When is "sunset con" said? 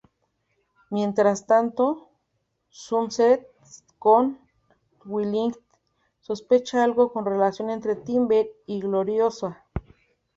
2.71-4.39